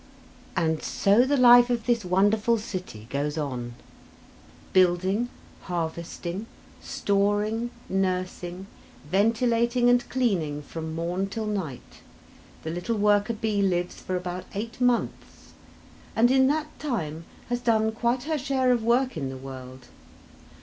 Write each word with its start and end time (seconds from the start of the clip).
And 0.55 0.81
so 0.81 1.25
the 1.27 1.37
life 1.37 1.69
of 1.69 1.85
this 1.85 2.03
wonderful 2.03 2.57
city 2.57 3.05
goes 3.11 3.37
on. 3.37 3.75
Building, 4.73 5.29
harvesting, 5.61 6.47
storing, 6.81 7.69
nursing, 7.87 8.65
ventilating 9.11 9.91
and 9.91 10.09
cleaning 10.09 10.63
from 10.63 10.95
morn 10.95 11.27
till 11.29 11.45
night, 11.45 12.01
the 12.63 12.71
little 12.71 12.97
worker 12.97 13.33
bee 13.33 13.61
lives 13.61 14.01
for 14.01 14.15
about 14.15 14.45
eight 14.55 14.81
months, 14.81 15.51
and 16.15 16.31
in 16.31 16.47
that 16.47 16.79
time 16.79 17.25
has 17.49 17.59
done 17.59 17.91
quite 17.91 18.23
her 18.23 18.39
share 18.39 18.71
of 18.71 18.83
work 18.83 19.15
in 19.15 19.29
the 19.29 19.37
world. 19.37 19.85